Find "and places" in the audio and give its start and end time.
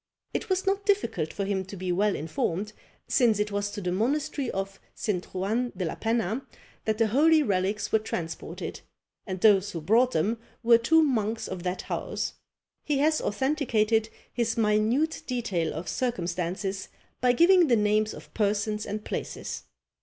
18.87-19.65